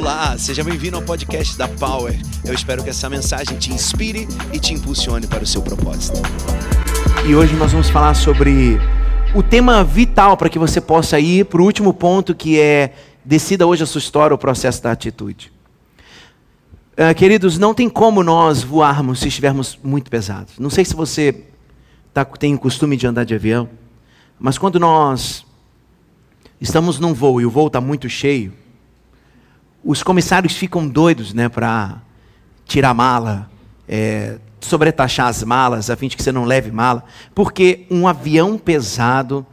[0.00, 2.18] Olá, seja bem-vindo ao podcast da Power.
[2.42, 6.22] Eu espero que essa mensagem te inspire e te impulsione para o seu propósito.
[7.28, 8.80] E hoje nós vamos falar sobre
[9.34, 13.66] o tema vital para que você possa ir para o último ponto que é decida
[13.66, 15.52] hoje a sua história, o processo da atitude.
[16.92, 20.58] Uh, queridos, não tem como nós voarmos se estivermos muito pesados.
[20.58, 21.44] Não sei se você
[22.14, 23.68] tá, tem o costume de andar de avião,
[24.38, 25.44] mas quando nós
[26.58, 28.59] estamos num voo e o voo está muito cheio,
[29.84, 32.00] os comissários ficam doidos né, para
[32.66, 33.50] tirar mala,
[33.88, 38.58] é, sobretaxar as malas, a fim de que você não leve mala, porque um avião
[38.58, 39.44] pesado,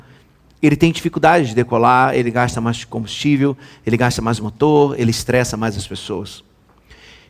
[0.62, 5.56] ele tem dificuldade de decolar, ele gasta mais combustível, ele gasta mais motor, ele estressa
[5.56, 6.44] mais as pessoas.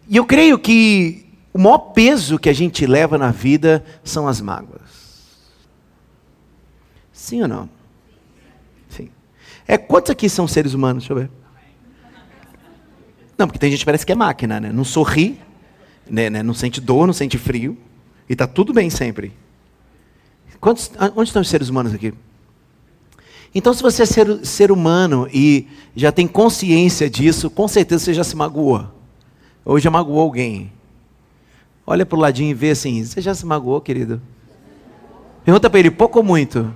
[0.09, 4.42] E eu creio que o maior peso que a gente leva na vida são as
[4.42, 4.82] mágoas.
[7.12, 7.70] Sim ou não?
[8.90, 9.09] Sim.
[9.68, 11.04] É, quantos aqui são seres humanos?
[11.04, 11.37] Deixa eu ver.
[13.38, 14.72] Não, porque tem gente que parece que é máquina, né?
[14.72, 15.40] Não sorri,
[16.10, 16.42] né, né?
[16.42, 17.78] não sente dor, não sente frio.
[18.28, 19.32] E está tudo bem sempre.
[20.60, 22.14] Quantos, onde estão os seres humanos aqui?
[23.54, 28.14] Então, se você é ser, ser humano e já tem consciência disso, com certeza você
[28.14, 28.86] já se magoou.
[29.64, 30.72] Ou já magoou alguém.
[31.86, 34.22] Olha para o ladinho e vê assim: você já se magoou, querido?
[35.46, 36.76] Pergunta para ele: pouco ou muito?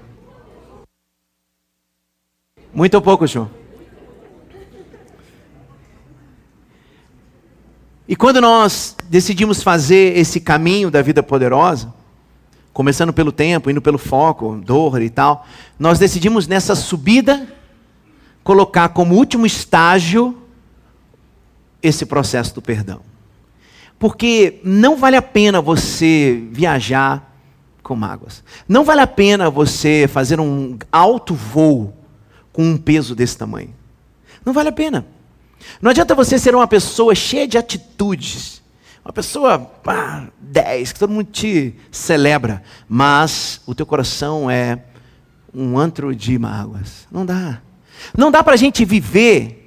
[2.73, 3.60] Muito ou pouco, João?
[8.11, 11.93] E quando nós decidimos fazer esse caminho da vida poderosa,
[12.73, 15.47] começando pelo tempo, indo pelo foco, dor e tal,
[15.79, 17.47] nós decidimos nessa subida
[18.43, 20.37] colocar como último estágio
[21.81, 22.99] esse processo do perdão.
[23.97, 27.33] Porque não vale a pena você viajar
[27.81, 28.43] com mágoas.
[28.67, 31.93] Não vale a pena você fazer um alto voo
[32.51, 33.73] com um peso desse tamanho.
[34.45, 35.05] Não vale a pena.
[35.81, 38.61] Não adianta você ser uma pessoa cheia de atitudes,
[39.03, 44.79] uma pessoa pá, 10, que todo mundo te celebra, mas o teu coração é
[45.53, 47.07] um antro de mágoas.
[47.11, 47.61] Não dá.
[48.15, 49.61] Não dá para a gente viver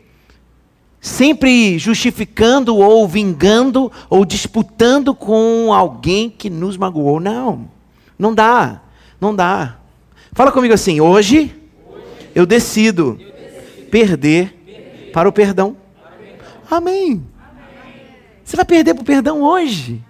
[1.00, 7.21] sempre justificando ou vingando ou disputando com alguém que nos magoou.
[7.21, 7.69] Não,
[8.19, 8.81] não dá,
[9.21, 9.77] não dá.
[10.33, 11.54] Fala comigo assim: hoje,
[12.34, 13.21] eu decido
[13.91, 15.77] perder para o perdão.
[16.70, 17.25] Amém.
[18.44, 20.02] Você vai perder para o perdão hoje.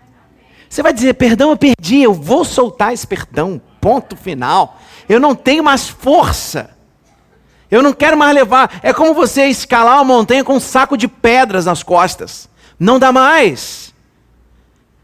[0.69, 3.61] Você vai dizer: perdão, eu perdi, eu vou soltar esse perdão.
[3.81, 4.79] Ponto final.
[5.09, 6.71] Eu não tenho mais força.
[7.71, 8.81] Eu não quero mais levar.
[8.83, 12.49] É como você escalar uma montanha com um saco de pedras nas costas.
[12.79, 13.93] Não dá mais.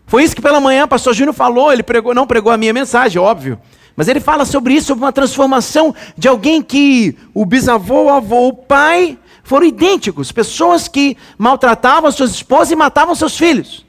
[0.06, 1.72] Foi isso que pela manhã o pastor Júnior falou.
[1.72, 3.60] Ele pregou, não pregou a minha mensagem, óbvio.
[3.94, 8.49] Mas ele fala sobre isso, sobre uma transformação de alguém que o bisavô, o avô,
[8.49, 9.19] o pai
[9.50, 10.31] foram idênticos.
[10.31, 13.84] Pessoas que maltratavam suas esposas e matavam seus filhos.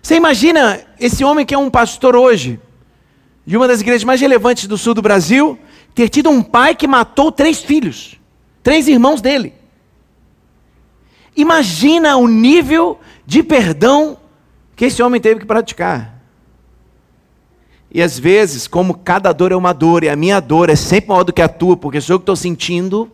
[0.00, 2.60] Você imagina esse homem que é um pastor hoje,
[3.44, 5.58] de uma das igrejas mais relevantes do sul do Brasil,
[5.92, 8.14] ter tido um pai que matou três filhos,
[8.62, 9.52] três irmãos dele.
[11.34, 14.18] Imagina o nível de perdão
[14.76, 16.14] que esse homem teve que praticar.
[17.90, 21.08] E às vezes, como cada dor é uma dor, e a minha dor é sempre
[21.08, 23.10] maior do que a tua, porque sou eu que estou sentindo,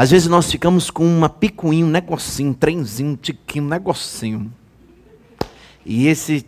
[0.00, 4.50] às vezes nós ficamos com uma picuinha, um negocinho, um trenzinho, um tiquinho, um negocinho.
[5.84, 6.46] E esse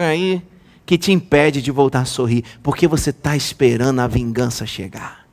[0.00, 0.42] aí
[0.84, 5.28] que te impede de voltar a sorrir, porque você está esperando a vingança chegar.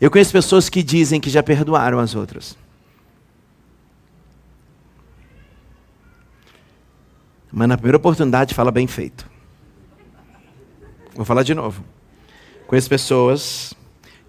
[0.00, 2.56] Eu conheço pessoas que dizem que já perdoaram as outras.
[7.50, 9.28] Mas na primeira oportunidade fala bem feito.
[11.16, 11.84] Vou falar de novo.
[12.68, 13.74] Conheço pessoas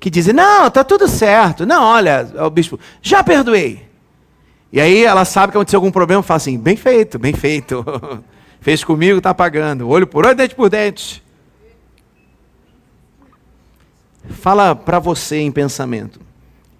[0.01, 1.65] que dizem: Não, está tudo certo.
[1.65, 3.87] Não, olha, o bispo, já perdoei.
[4.73, 7.85] E aí ela sabe que aconteceu algum problema, fala assim: Bem feito, bem feito.
[8.59, 9.87] Fez comigo, está pagando.
[9.87, 11.23] Olho por olho, dente por dente.
[14.29, 16.19] Fala para você em pensamento.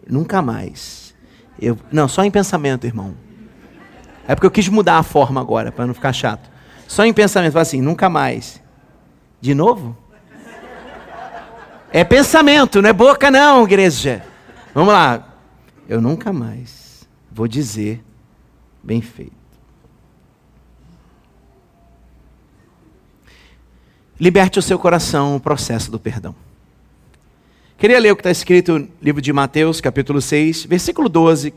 [0.08, 1.14] Nunca mais.
[1.60, 3.14] Eu, não, só em pensamento, irmão.
[4.28, 6.50] É porque eu quis mudar a forma agora, para não ficar chato.
[6.88, 8.62] Só em pensamento, fala assim, nunca mais.
[9.40, 9.98] De novo?
[11.92, 14.26] É pensamento, não é boca não, igreja.
[14.74, 15.28] Vamos lá.
[15.90, 18.02] Eu nunca mais vou dizer
[18.82, 19.42] bem feito.
[24.18, 26.34] Liberte o seu coração o processo do perdão.
[27.78, 31.54] Queria ler o que está escrito no livro de Mateus, capítulo 6, versículo 12,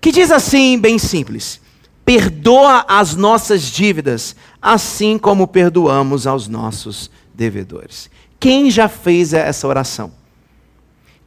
[0.00, 1.60] que diz assim, bem simples:
[2.04, 8.10] Perdoa as nossas dívidas, assim como perdoamos aos nossos devedores.
[8.40, 10.10] Quem já fez essa oração?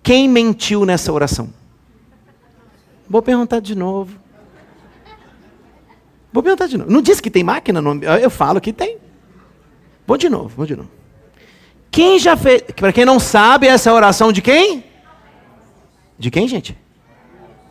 [0.02, 1.54] Quem mentiu nessa oração?
[3.08, 4.20] Vou perguntar de novo.
[6.34, 6.92] Vou perguntar de novo.
[6.92, 7.80] Não disse que tem máquina?
[8.20, 8.98] Eu falo que tem.
[10.08, 10.90] Vou de novo, vou de novo.
[11.92, 12.64] Quem já fez.
[12.76, 14.84] Para quem não sabe, essa é oração de quem?
[16.18, 16.76] De quem, gente?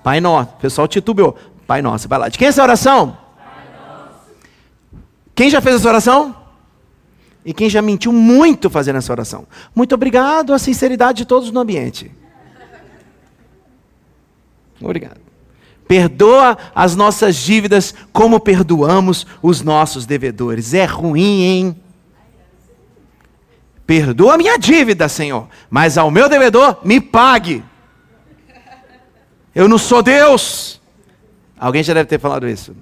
[0.04, 0.50] Pai Nosso.
[0.50, 1.36] O pessoal titubeou.
[1.66, 2.28] Pai Nosso, vai lá.
[2.28, 3.18] De quem é essa oração?
[5.34, 6.41] Quem já fez essa oração?
[7.44, 9.46] E quem já mentiu muito fazendo essa oração?
[9.74, 12.10] Muito obrigado à sinceridade de todos no ambiente.
[14.80, 15.20] Obrigado.
[15.86, 20.72] Perdoa as nossas dívidas como perdoamos os nossos devedores.
[20.72, 21.76] É ruim, hein?
[23.86, 27.62] Perdoa minha dívida, Senhor, mas ao meu devedor me pague.
[29.54, 30.80] Eu não sou Deus.
[31.58, 32.74] Alguém já deve ter falado isso.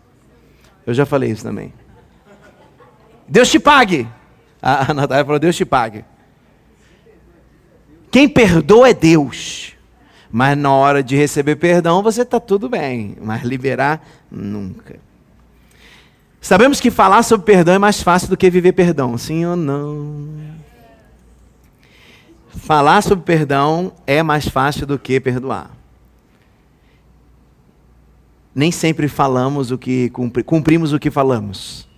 [0.86, 1.72] Eu já falei isso também.
[3.26, 4.06] Deus te pague.
[4.62, 6.04] A Natália falou: Deus te pague.
[8.10, 9.74] Quem perdoa é Deus.
[10.32, 13.16] Mas na hora de receber perdão, você está tudo bem.
[13.20, 14.98] Mas liberar, nunca.
[16.40, 20.28] Sabemos que falar sobre perdão é mais fácil do que viver perdão, sim ou não?
[22.48, 25.70] Falar sobre perdão é mais fácil do que perdoar.
[28.54, 31.89] Nem sempre falamos o que cumprimos o que falamos.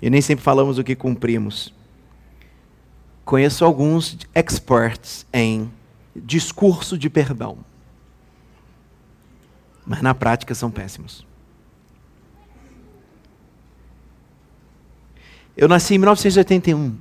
[0.00, 1.72] E nem sempre falamos o que cumprimos.
[3.24, 5.70] Conheço alguns experts em
[6.16, 7.58] discurso de perdão.
[9.84, 11.26] Mas na prática são péssimos.
[15.56, 16.96] Eu nasci em 1981.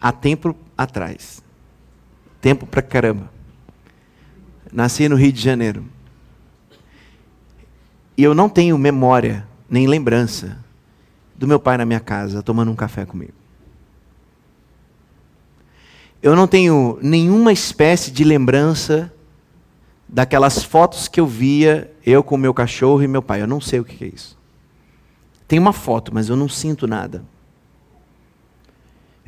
[0.00, 1.42] Há tempo atrás.
[2.40, 3.30] Tempo pra caramba.
[4.72, 5.84] Nasci no Rio de Janeiro.
[8.16, 10.64] E eu não tenho memória, nem lembrança
[11.36, 13.32] do meu pai na minha casa tomando um café comigo.
[16.22, 19.12] Eu não tenho nenhuma espécie de lembrança
[20.08, 23.42] daquelas fotos que eu via eu com meu cachorro e meu pai.
[23.42, 24.38] Eu não sei o que é isso.
[25.46, 27.24] Tem uma foto, mas eu não sinto nada.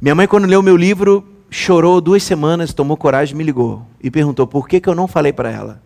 [0.01, 3.87] Minha mãe, quando leu meu livro, chorou duas semanas, tomou coragem me ligou.
[4.03, 5.83] E perguntou por que, que eu não falei para ela.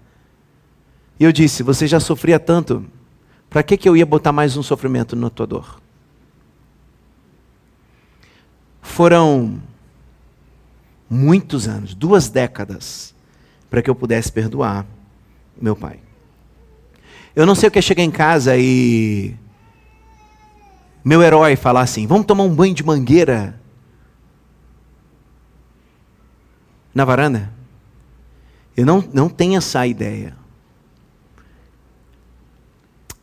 [1.18, 2.84] E eu disse: Você já sofria tanto,
[3.48, 5.80] para que, que eu ia botar mais um sofrimento na tua dor?
[9.00, 9.62] Foram
[11.08, 13.14] muitos anos, duas décadas,
[13.70, 14.84] para que eu pudesse perdoar
[15.58, 16.00] meu pai.
[17.34, 19.34] Eu não sei o que é chegar em casa e
[21.02, 23.58] meu herói falar assim: vamos tomar um banho de mangueira
[26.94, 27.50] na varanda.
[28.76, 30.36] Eu não, não tenho essa ideia.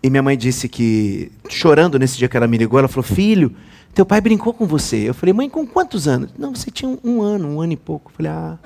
[0.07, 3.53] E minha mãe disse que, chorando nesse dia que ela me ligou, ela falou: Filho,
[3.93, 5.09] teu pai brincou com você.
[5.09, 6.31] Eu falei: Mãe, com quantos anos?
[6.37, 8.09] Não, você tinha um, ano, um ano e pouco.
[8.09, 8.57] Eu falei: Ah.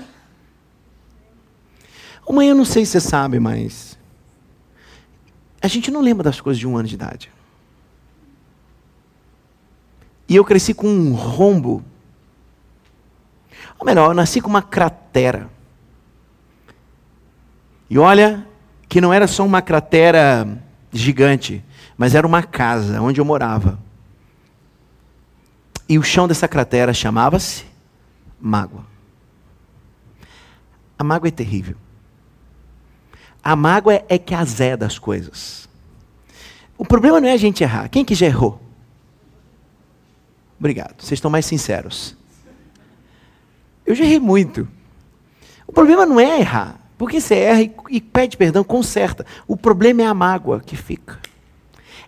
[2.23, 3.97] Oh, mãe, eu não sei se você sabe, mas.
[5.59, 7.31] A gente não lembra das coisas de um ano de idade.
[10.29, 11.83] E eu cresci com um rombo.
[13.79, 15.49] Ou melhor, eu nasci com uma cratera.
[17.89, 18.45] E olha,
[18.87, 20.61] que não era só uma cratera
[20.91, 21.63] gigante,
[21.97, 23.79] mas era uma casa onde eu morava.
[25.87, 27.65] E o chão dessa cratera chamava-se
[28.39, 28.85] mágoa.
[30.97, 31.75] A mágoa é terrível.
[33.43, 35.67] A mágoa é que azeda as coisas.
[36.77, 37.89] O problema não é a gente errar.
[37.89, 38.61] Quem que já errou?
[40.59, 41.01] Obrigado.
[41.01, 42.15] Vocês estão mais sinceros.
[43.85, 44.67] Eu já errei muito.
[45.65, 46.80] O problema não é errar.
[47.01, 49.25] Porque você erra e, e pede perdão, conserta.
[49.47, 51.19] O problema é a mágoa que fica.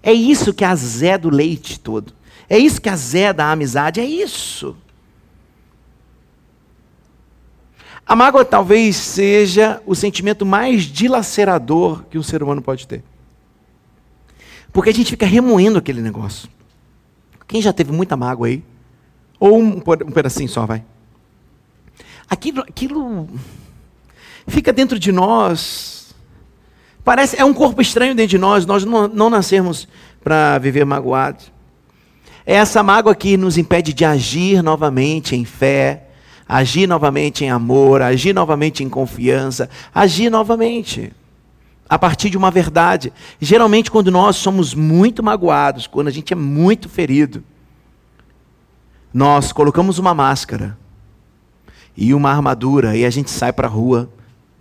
[0.03, 2.13] É isso que azeda o leite todo.
[2.47, 3.99] É isso que azeda a amizade.
[3.99, 4.77] É isso.
[8.05, 13.03] A mágoa talvez seja o sentimento mais dilacerador que um ser humano pode ter.
[14.71, 16.47] Porque a gente fica remoendo aquele negócio.
[17.47, 18.63] Quem já teve muita mágoa aí?
[19.39, 20.85] Ou um, um pedacinho só, vai.
[22.29, 23.27] Aquilo, aquilo
[24.47, 26.15] fica dentro de nós.
[27.03, 29.87] Parece, é um corpo estranho dentro de nós, nós não, não nascemos
[30.23, 31.51] para viver magoados.
[32.45, 36.07] É essa mágoa que nos impede de agir novamente em fé,
[36.47, 41.11] agir novamente em amor, agir novamente em confiança, agir novamente
[41.89, 43.13] a partir de uma verdade.
[43.39, 47.43] Geralmente, quando nós somos muito magoados, quando a gente é muito ferido,
[49.13, 50.77] nós colocamos uma máscara
[51.95, 54.09] e uma armadura e a gente sai para a rua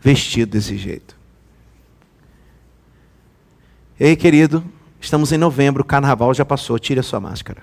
[0.03, 1.17] vestido desse jeito.
[3.99, 4.65] Ei, querido,
[5.01, 7.63] estamos em novembro, o carnaval já passou, tire a sua máscara.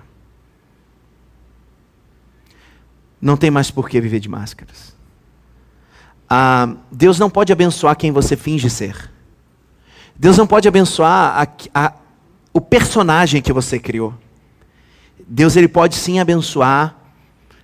[3.22, 4.96] Não tem mais por que viver de máscaras.
[6.30, 9.12] Ah, Deus não pode abençoar quem você finge ser.
[10.16, 11.94] Deus não pode abençoar a, a,
[12.54, 14.14] o personagem que você criou.
[15.28, 16.96] Deus ele pode sim abençoar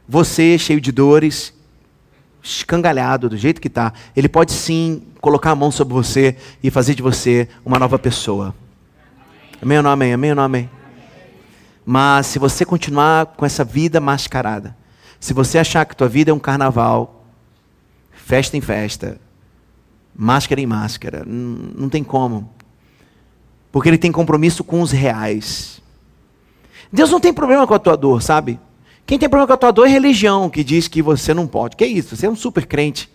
[0.07, 1.53] você cheio de dores,
[2.45, 3.91] escangalhado do jeito que está.
[4.15, 8.53] Ele pode sim colocar a mão sobre você e fazer de você uma nova pessoa.
[9.61, 10.13] Amém ou não amém?
[10.13, 10.69] Amém ou não amém?
[11.83, 14.77] Mas se você continuar com essa vida mascarada,
[15.19, 17.25] se você achar que tua vida é um carnaval,
[18.11, 19.19] festa em festa,
[20.15, 22.51] máscara em máscara, não, tem como.
[23.71, 25.81] Porque ele tem compromisso com os reais.
[26.91, 28.59] Deus não tem problema com a tua dor, sabe?
[29.05, 31.75] Quem tem problema com a tua dor é religião, que diz que você não pode.
[31.75, 32.15] Que isso?
[32.15, 33.09] Você é um super crente.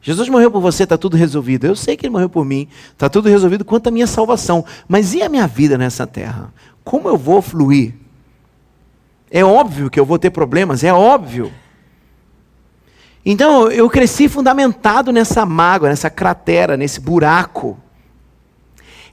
[0.00, 1.66] Jesus morreu por você, está tudo resolvido.
[1.66, 4.64] Eu sei que ele morreu por mim, está tudo resolvido quanto à minha salvação.
[4.86, 6.52] Mas e a minha vida nessa terra?
[6.82, 7.94] Como eu vou fluir?
[9.30, 11.52] É óbvio que eu vou ter problemas, é óbvio.
[13.24, 17.78] Então eu cresci fundamentado nessa mágoa, nessa cratera, nesse buraco.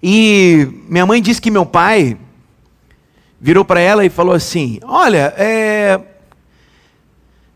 [0.02, 2.18] E minha mãe disse que meu pai
[3.39, 6.00] virou para ela e falou assim: Olha, é,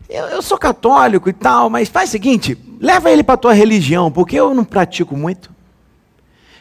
[0.08, 3.52] eu, eu, sou católico e tal, mas faz o seguinte, leva ele para a tua
[3.52, 5.50] religião, porque eu não pratico muito.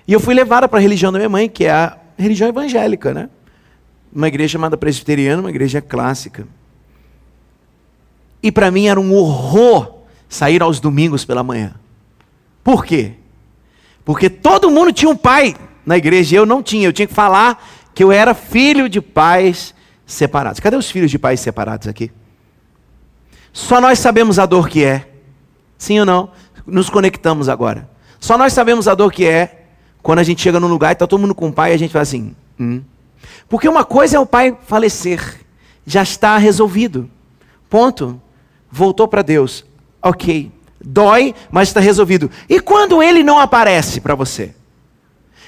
[0.08, 3.14] E eu fui levada para a religião da minha mãe, que é a religião evangélica,
[3.14, 3.30] né?
[4.14, 6.48] Uma igreja chamada presbiteriana, uma igreja clássica.
[8.42, 11.76] E para mim era um horror sair aos domingos pela manhã.
[12.64, 13.14] Por quê?
[14.06, 16.88] Porque todo mundo tinha um pai na igreja e eu não tinha.
[16.88, 19.74] Eu tinha que falar que eu era filho de pais
[20.06, 20.60] separados.
[20.60, 22.12] Cadê os filhos de pais separados aqui?
[23.52, 25.10] Só nós sabemos a dor que é.
[25.78, 26.32] Sim ou não?
[26.66, 27.90] Nos conectamos agora.
[28.20, 29.66] Só nós sabemos a dor que é
[30.02, 31.78] quando a gente chega num lugar e está todo mundo com o pai e a
[31.78, 32.36] gente fala assim.
[32.60, 32.82] Hum.
[33.48, 35.46] Porque uma coisa é o pai falecer,
[35.86, 37.10] já está resolvido.
[37.70, 38.22] Ponto.
[38.72, 39.66] Voltou para Deus.
[40.02, 40.52] Ok.
[40.80, 42.30] Dói, mas está resolvido.
[42.48, 44.54] E quando ele não aparece para você?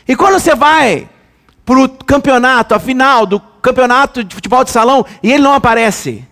[0.08, 1.08] E quando você vai
[1.66, 6.26] para o campeonato, a final do campeonato de futebol de salão, e ele não aparece?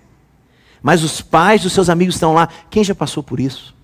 [0.81, 2.49] Mas os pais dos seus amigos estão lá.
[2.69, 3.75] Quem já passou por isso?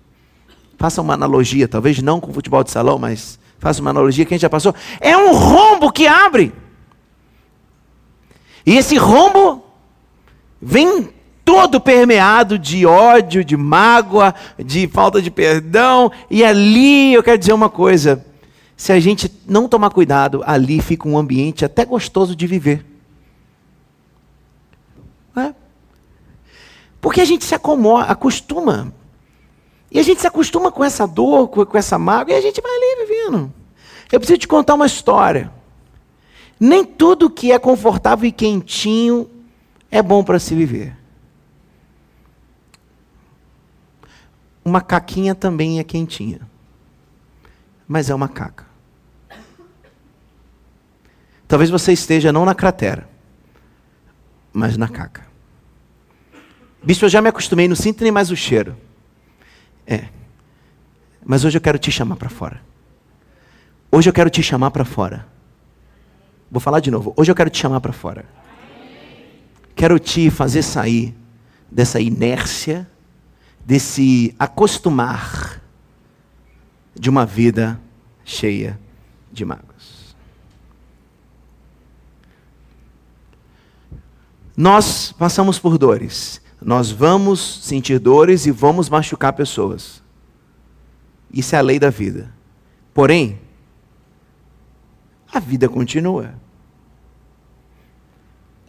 [0.78, 4.24] Faça uma analogia, talvez não com futebol de salão, mas faça uma analogia.
[4.24, 4.74] Quem já passou?
[5.00, 6.52] É um rombo que abre.
[8.64, 9.64] E esse rombo
[10.60, 11.08] vem
[11.44, 16.10] todo permeado de ódio, de mágoa, de falta de perdão.
[16.28, 18.26] E ali eu quero dizer uma coisa:
[18.76, 22.84] se a gente não tomar cuidado, ali fica um ambiente até gostoso de viver.
[25.34, 25.54] É?
[27.00, 28.92] Porque a gente se acomoda, acostuma.
[29.90, 32.70] E a gente se acostuma com essa dor, com essa mágoa, e a gente vai
[32.70, 33.52] ali vivendo.
[34.12, 35.50] Eu preciso te contar uma história.
[36.60, 39.30] Nem tudo que é confortável e quentinho
[39.90, 40.96] é bom para se viver.
[44.64, 46.40] Uma caquinha também é quentinha.
[47.86, 48.65] Mas é uma caca.
[51.48, 53.08] Talvez você esteja não na cratera,
[54.52, 55.26] mas na caca.
[56.82, 58.76] Bicho, eu já me acostumei, não sinto nem mais o cheiro.
[59.86, 60.08] É.
[61.24, 62.60] Mas hoje eu quero te chamar para fora.
[63.90, 65.26] Hoje eu quero te chamar para fora.
[66.50, 67.12] Vou falar de novo.
[67.16, 68.24] Hoje eu quero te chamar para fora.
[69.74, 71.14] Quero te fazer sair
[71.70, 72.88] dessa inércia,
[73.64, 75.60] desse acostumar
[76.94, 77.80] de uma vida
[78.24, 78.78] cheia
[79.32, 79.95] de mágoas.
[84.56, 86.40] Nós passamos por dores.
[86.60, 90.02] Nós vamos sentir dores e vamos machucar pessoas.
[91.32, 92.32] Isso é a lei da vida.
[92.94, 93.38] Porém,
[95.32, 96.34] a vida continua.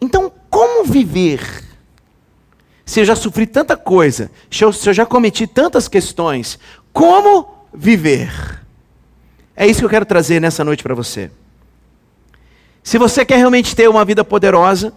[0.00, 1.64] Então, como viver?
[2.84, 6.58] Se eu já sofri tanta coisa, se eu, se eu já cometi tantas questões,
[6.92, 8.64] como viver?
[9.56, 11.30] É isso que eu quero trazer nessa noite para você.
[12.82, 14.92] Se você quer realmente ter uma vida poderosa,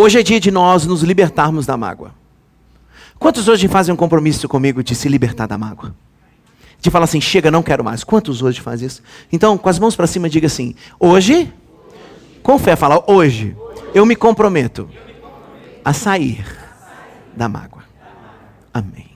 [0.00, 2.14] hoje é dia de nós nos libertarmos da mágoa.
[3.18, 5.94] Quantos hoje fazem um compromisso comigo de se libertar da mágoa?
[6.80, 8.04] de falar assim: chega, não quero mais.
[8.04, 9.02] Quantos hoje fazem isso?
[9.32, 11.52] Então, com as mãos para cima, diga assim: hoje,
[12.42, 13.56] com fé, fala: hoje,
[13.94, 14.88] eu me comprometo
[15.84, 16.44] a sair
[17.36, 17.82] da mágoa.
[18.72, 19.10] Amém.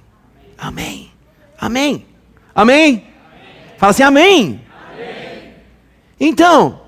[0.58, 1.10] Amém.
[1.58, 2.06] Amém.
[2.54, 3.06] Amém.
[3.78, 4.60] Fala assim: amém.
[6.18, 6.80] Então,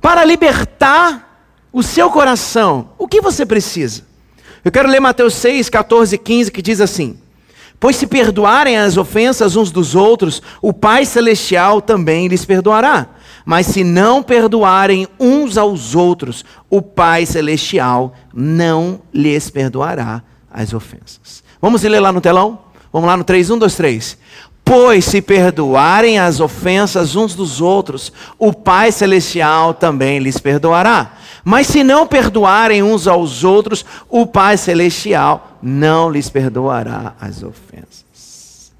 [0.00, 1.27] para libertar
[1.72, 4.02] o seu coração, o que você precisa?
[4.64, 7.18] Eu quero ler Mateus 6, 14 e 15, que diz assim.
[7.80, 13.06] Pois se perdoarem as ofensas uns dos outros, o Pai Celestial também lhes perdoará.
[13.46, 21.42] Mas se não perdoarem uns aos outros, o Pai Celestial não lhes perdoará as ofensas.
[21.62, 22.58] Vamos ler lá no telão?
[22.92, 24.18] Vamos lá no 3, 1, 2, 3.
[24.64, 31.12] Pois se perdoarem as ofensas uns dos outros, o Pai Celestial também lhes perdoará.
[31.44, 38.72] Mas se não perdoarem uns aos outros, o Pai Celestial não lhes perdoará as ofensas.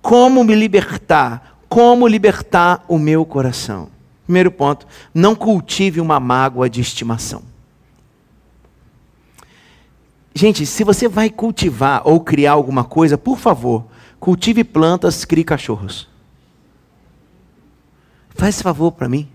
[0.00, 1.58] Como me libertar?
[1.68, 3.88] Como libertar o meu coração?
[4.24, 7.42] Primeiro ponto, não cultive uma mágoa de estimação.
[10.34, 13.84] Gente, se você vai cultivar ou criar alguma coisa, por favor,
[14.18, 16.08] cultive plantas, crie cachorros.
[18.30, 19.28] Faz favor para mim.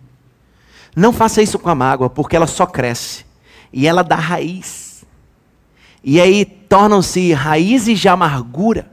[0.96, 3.26] Não faça isso com a mágoa, porque ela só cresce.
[3.74, 5.04] E ela dá raiz.
[6.04, 8.90] E aí tornam-se raízes de amargura.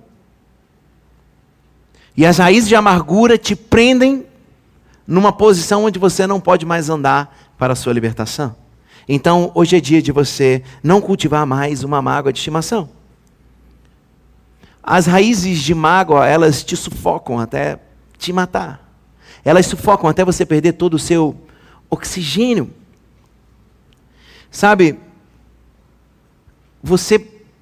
[2.17, 4.27] E as raízes de amargura te prendem
[5.07, 8.57] numa posição onde você não pode mais andar para a sua libertação.
[9.09, 12.89] Então, hoje é dia de você não cultivar mais uma mágoa de estimação.
[14.83, 17.79] As raízes de mágoa, elas te sufocam até
[18.19, 18.81] te matar.
[19.45, 21.37] Elas sufocam até você perder todo o seu
[21.93, 22.73] oxigênio.
[24.51, 24.99] Sabe,
[26.83, 27.19] você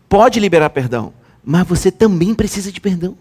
[0.08, 1.12] pode liberar perdão,
[1.44, 3.18] mas você também precisa de perdão.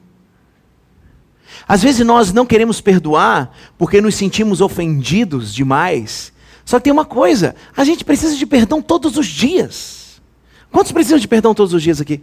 [1.67, 6.31] Às vezes nós não queremos perdoar porque nos sentimos ofendidos demais.
[6.63, 10.21] Só que tem uma coisa: a gente precisa de perdão todos os dias.
[10.71, 12.21] Quantos precisam de perdão todos os dias aqui?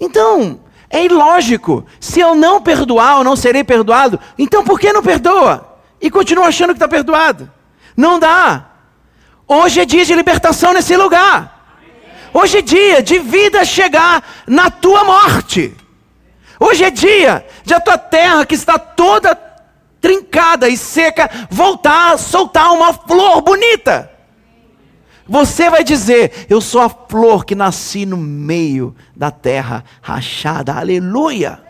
[0.00, 1.86] Então, é ilógico.
[2.00, 4.18] Se eu não perdoar, eu não serei perdoado.
[4.36, 5.78] Então por que não perdoa?
[6.00, 7.50] E continua achando que está perdoado.
[7.96, 8.66] Não dá.
[9.46, 11.60] Hoje é dia de libertação nesse lugar.
[12.32, 15.74] Hoje é dia de vida chegar na tua morte.
[16.58, 19.34] Hoje é dia de a tua terra que está toda
[20.00, 24.10] trincada e seca voltar a soltar uma flor bonita.
[25.26, 30.74] Você vai dizer: Eu sou a flor que nasci no meio da terra rachada.
[30.74, 31.69] Aleluia.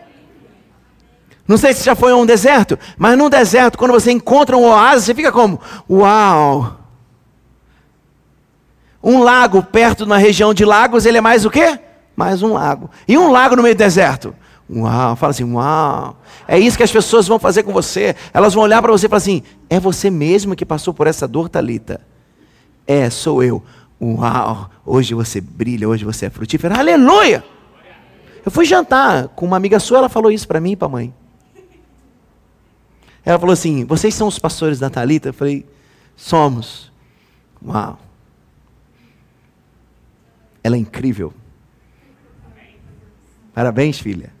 [1.51, 4.63] Não sei se já foi a um deserto, mas num deserto, quando você encontra um
[4.63, 5.59] oásis, você fica como?
[5.89, 6.79] Uau!
[9.03, 11.77] Um lago perto de uma região de lagos, ele é mais o quê?
[12.15, 12.89] Mais um lago.
[13.05, 14.33] E um lago no meio do deserto?
[14.73, 16.15] Uau, fala assim, uau.
[16.47, 18.15] É isso que as pessoas vão fazer com você.
[18.33, 21.27] Elas vão olhar para você e falar assim: é você mesmo que passou por essa
[21.27, 21.99] dor, Talita?
[22.87, 23.61] É, sou eu.
[24.01, 26.79] Uau, hoje você brilha, hoje você é frutífera.
[26.79, 27.43] Aleluia!
[28.45, 30.91] Eu fui jantar com uma amiga sua, ela falou isso para mim e para a
[30.91, 31.13] mãe.
[33.25, 35.29] Ela falou assim: Vocês são os pastores da Talita?
[35.29, 35.65] Eu falei:
[36.15, 36.91] Somos.
[37.65, 37.99] Uau.
[40.63, 41.33] Ela é incrível.
[43.53, 44.31] Parabéns, filha.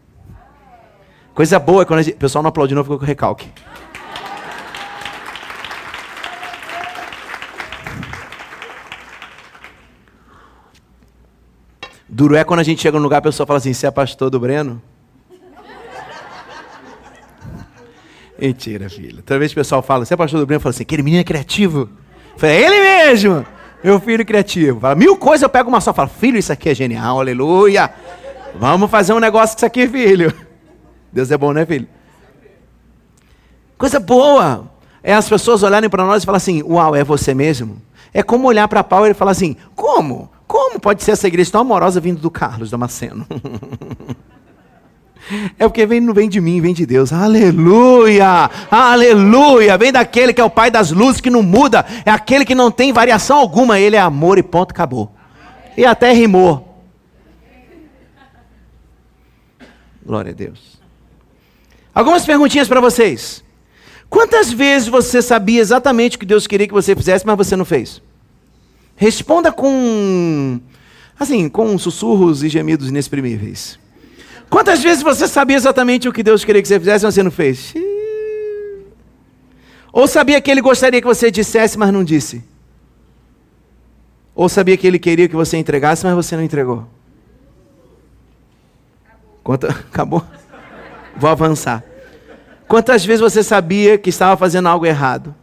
[1.33, 2.15] Coisa boa é quando gente...
[2.15, 3.49] o pessoal não aplaudiu, não ficou com recalque.
[12.07, 13.91] Duro é quando a gente chega num lugar e a pessoa fala assim: Você é
[13.91, 14.81] pastor do Breno?
[18.41, 19.21] Mentira, filho.
[19.21, 21.21] Toda vez que o pessoal fala, você é pastor do Breno, fala assim, aquele menino
[21.21, 21.87] é criativo.
[22.35, 23.45] Falei, é ele mesmo,
[23.83, 24.79] meu filho criativo.
[24.79, 27.93] Fala, mil coisas, eu pego uma só, falo, filho, isso aqui é genial, aleluia.
[28.55, 30.33] Vamos fazer um negócio com isso aqui, filho.
[31.13, 31.87] Deus é bom, né, filho?
[33.77, 34.71] Coisa boa.
[35.03, 37.79] É as pessoas olharem para nós e falar assim, uau, é você mesmo?
[38.11, 40.31] É como olhar para Paulo e falar assim, como?
[40.47, 43.25] Como pode ser essa igreja tão amorosa vindo do Carlos Damasceno?
[45.57, 47.13] É porque vem, não vem de mim, vem de Deus.
[47.13, 48.49] Aleluia!
[48.69, 49.77] Aleluia!
[49.77, 51.85] Vem daquele que é o Pai das luzes, que não muda.
[52.05, 53.79] É aquele que não tem variação alguma.
[53.79, 55.11] Ele é amor e ponto, acabou.
[55.77, 56.83] E até rimou.
[60.05, 60.79] Glória a Deus.
[61.93, 63.43] Algumas perguntinhas para vocês.
[64.09, 67.63] Quantas vezes você sabia exatamente o que Deus queria que você fizesse, mas você não
[67.63, 68.01] fez?
[68.95, 70.59] Responda com
[71.17, 73.79] assim, com sussurros e gemidos inexprimíveis.
[74.51, 77.31] Quantas vezes você sabia exatamente o que Deus queria que você fizesse, mas você não
[77.31, 77.73] fez?
[79.93, 82.43] Ou sabia que Ele gostaria que você dissesse, mas não disse?
[84.35, 86.85] Ou sabia que Ele queria que você entregasse, mas você não entregou?
[89.41, 89.69] Quanta...
[89.89, 90.21] Acabou?
[91.15, 91.81] Vou avançar.
[92.67, 95.33] Quantas vezes você sabia que estava fazendo algo errado?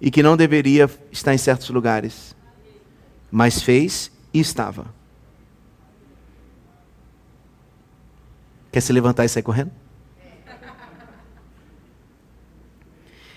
[0.00, 2.34] E que não deveria estar em certos lugares?
[3.30, 4.86] Mas fez e estava.
[8.74, 9.70] Quer se levantar e sair correndo?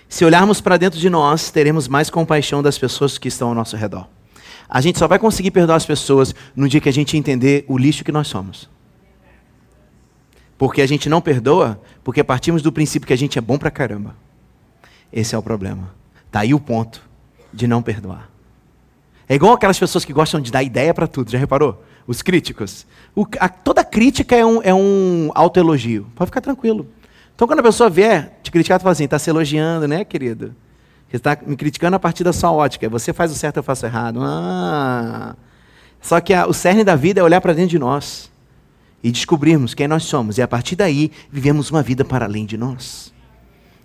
[0.08, 3.76] Se olharmos para dentro de nós, teremos mais compaixão das pessoas que estão ao nosso
[3.76, 4.08] redor.
[4.68, 7.78] A gente só vai conseguir perdoar as pessoas no dia que a gente entender o
[7.78, 8.68] lixo que nós somos.
[10.58, 13.70] Porque a gente não perdoa, porque partimos do princípio que a gente é bom pra
[13.70, 14.16] caramba.
[15.12, 15.94] Esse é o problema.
[16.32, 17.00] Tá aí o ponto
[17.52, 18.28] de não perdoar.
[19.28, 21.84] É igual aquelas pessoas que gostam de dar ideia para tudo, já reparou?
[22.08, 22.86] Os críticos.
[23.14, 26.06] O, a, toda crítica é um, é um autoelogio.
[26.16, 26.88] Pode ficar tranquilo.
[27.34, 30.56] Então, quando a pessoa vier te criticar, tu fala assim, está se elogiando, né, querido?
[31.10, 32.88] Você está me criticando a partir da sua ótica.
[32.88, 34.20] Você faz o certo, eu faço errado.
[34.22, 35.36] Ah.
[36.00, 38.30] Só que a, o cerne da vida é olhar para dentro de nós
[39.04, 40.38] e descobrirmos quem nós somos.
[40.38, 43.12] E a partir daí, vivemos uma vida para além de nós.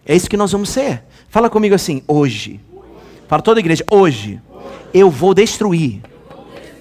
[0.06, 1.04] É isso que nós vamos ser.
[1.28, 2.62] Fala comigo assim, hoje.
[3.28, 4.42] Fala toda a igreja, hoje
[4.94, 6.02] eu vou destruir.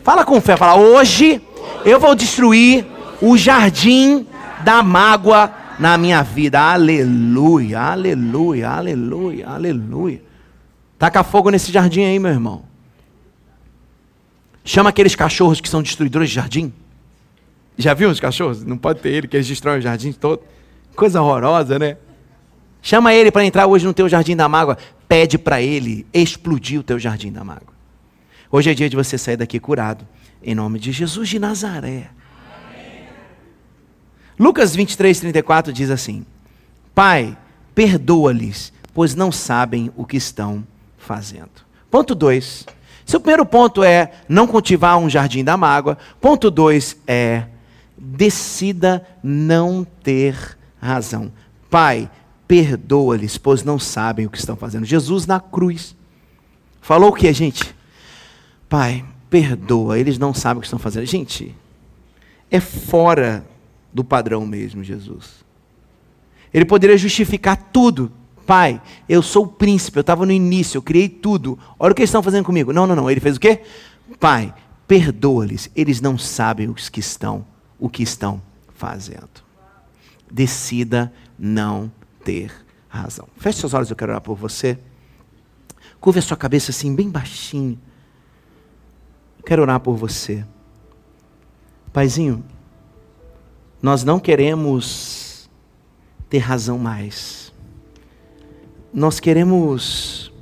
[0.03, 1.41] Fala com fé, fala, hoje
[1.85, 2.85] eu vou destruir
[3.21, 4.27] o jardim
[4.65, 6.61] da mágoa na minha vida.
[6.61, 10.23] Aleluia, aleluia, aleluia, aleluia.
[10.99, 12.65] Taca fogo nesse jardim aí, meu irmão.
[14.65, 16.73] Chama aqueles cachorros que são destruidores de jardim.
[17.77, 18.65] Já viu os cachorros?
[18.65, 20.43] Não pode ter ele, que eles destroem o jardim todo.
[20.95, 21.97] Coisa horrorosa, né?
[22.81, 24.77] Chama ele para entrar hoje no teu jardim da mágoa.
[25.09, 27.72] Pede para ele explodir o teu jardim da mágoa.
[28.55, 30.07] Hoje é dia de você sair daqui curado.
[30.43, 32.11] Em nome de Jesus de Nazaré.
[34.39, 36.27] Lucas 23, 34 diz assim:
[36.95, 37.35] Pai,
[37.75, 40.63] perdoa-lhes, pois não sabem o que estão
[40.99, 41.49] fazendo.
[41.91, 42.67] Ponto 2.
[43.07, 47.47] Se o primeiro ponto é não cultivar um jardim da mágoa, ponto 2 é
[47.97, 51.33] decida não ter razão.
[51.71, 52.11] Pai,
[52.47, 54.85] perdoa-lhes, pois não sabem o que estão fazendo.
[54.85, 55.97] Jesus na cruz
[56.83, 57.75] falou o que, gente?
[58.73, 61.05] Pai, perdoa, eles não sabem o que estão fazendo.
[61.05, 61.55] Gente,
[62.51, 63.45] é fora
[63.93, 65.45] do padrão mesmo, Jesus.
[66.55, 68.11] Ele poderia justificar tudo.
[68.47, 71.59] Pai, eu sou o príncipe, eu estava no início, eu criei tudo.
[71.79, 72.73] Olha o que eles estão fazendo comigo.
[72.73, 73.11] Não, não, não.
[73.11, 73.61] Ele fez o quê?
[74.19, 74.55] Pai,
[74.89, 77.45] perdoa-lhes, eles não sabem o que estão,
[77.79, 78.41] o que estão
[78.75, 79.29] fazendo.
[80.31, 81.93] Decida não
[82.25, 82.51] ter
[82.89, 83.29] razão.
[83.37, 84.79] Feche seus olhos, eu quero orar por você.
[86.01, 87.79] Curva a sua cabeça assim, bem baixinho.
[89.45, 90.45] Quero orar por você.
[91.93, 92.45] Paizinho,
[93.83, 95.51] nós não queremos
[96.31, 97.53] ter razão mais.
[98.95, 100.33] Nós queremos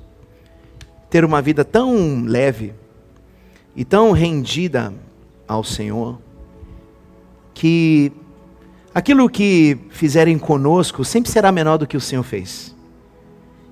[1.09, 2.75] ter uma vida tão leve
[3.75, 4.93] e tão rendida
[5.49, 6.21] ao Senhor
[7.55, 8.13] que
[8.95, 12.77] aquilo que fizerem conosco sempre será menor do que o Senhor fez.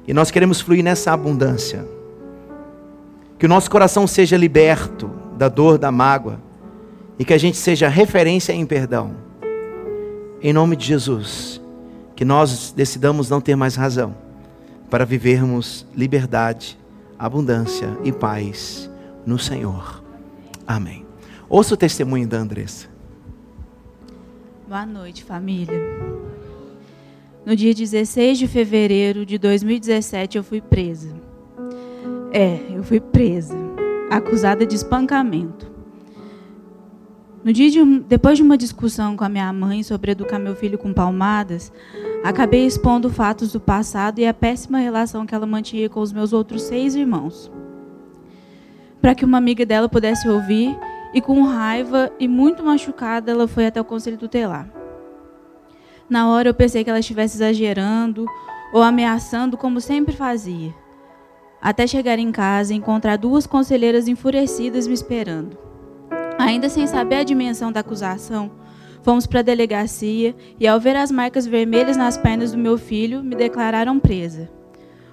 [0.06, 1.86] E nós queremos fluir nessa abundância.
[3.38, 6.40] Que o nosso coração seja liberto da dor, da mágoa.
[7.18, 9.14] E que a gente seja referência em perdão.
[10.42, 11.60] Em nome de Jesus.
[12.14, 14.14] Que nós decidamos não ter mais razão.
[14.90, 16.78] Para vivermos liberdade,
[17.18, 18.90] abundância e paz
[19.24, 20.02] no Senhor.
[20.66, 21.06] Amém.
[21.48, 22.88] Ouça o testemunho da Andressa.
[24.66, 25.80] Boa noite, família.
[27.44, 31.08] No dia 16 de fevereiro de 2017, eu fui presa.
[32.30, 33.56] É, eu fui presa,
[34.10, 35.70] acusada de espancamento.
[37.44, 40.56] No dia de um, depois de uma discussão com a minha mãe sobre educar meu
[40.56, 41.72] filho com palmadas,
[42.24, 46.32] acabei expondo fatos do passado e a péssima relação que ela mantinha com os meus
[46.32, 47.50] outros seis irmãos.
[49.00, 50.76] Para que uma amiga dela pudesse ouvir,
[51.14, 54.68] e com raiva e muito machucada, ela foi até o conselho tutelar.
[56.10, 58.26] Na hora eu pensei que ela estivesse exagerando
[58.72, 60.74] ou ameaçando, como sempre fazia
[61.60, 65.56] até chegar em casa e encontrar duas conselheiras enfurecidas me esperando.
[66.38, 68.50] Ainda sem saber a dimensão da acusação,
[69.02, 73.22] fomos para a delegacia e, ao ver as marcas vermelhas nas pernas do meu filho,
[73.22, 74.48] me declararam presa.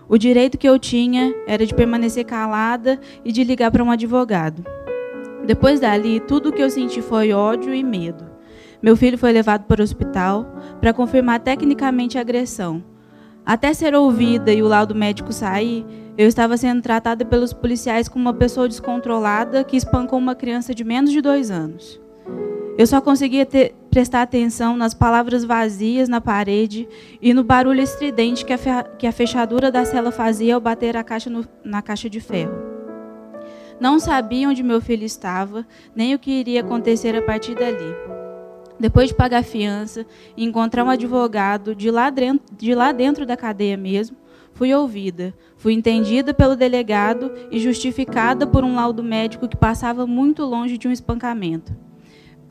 [0.08, 4.64] O direito que eu tinha era de permanecer calada e de ligar para um advogado.
[5.46, 8.24] Depois dali, tudo o que eu senti foi ódio e medo.
[8.82, 10.46] Meu filho foi levado para o hospital
[10.80, 12.84] para confirmar tecnicamente a agressão.
[13.46, 15.86] Até ser ouvida e o laudo médico sair,
[16.18, 20.84] eu estava sendo tratada pelos policiais como uma pessoa descontrolada que espancou uma criança de
[20.84, 22.02] menos de dois anos.
[22.76, 26.88] Eu só conseguia ter, prestar atenção nas palavras vazias na parede
[27.22, 31.04] e no barulho estridente que a, que a fechadura da cela fazia ao bater a
[31.04, 32.56] caixa no, na caixa de ferro.
[33.80, 38.25] Não sabia onde meu filho estava, nem o que iria acontecer a partir dali.
[38.80, 43.26] Depois de pagar a fiança e encontrar um advogado de lá, dentro, de lá dentro
[43.26, 44.18] da cadeia mesmo,
[44.54, 45.34] fui ouvida,
[45.66, 50.88] Fui entendida pelo delegado e justificada por um laudo médico que passava muito longe de
[50.88, 51.76] um espancamento.